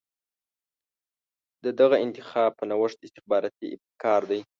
[1.63, 4.41] د دغه انتخاب په نوښت استخباراتي ابتکار دی.